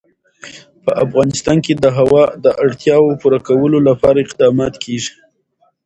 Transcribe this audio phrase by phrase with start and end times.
[0.83, 5.13] په افغانستان کې د هوا د اړتیاوو پوره کولو لپاره اقدامات کېږي.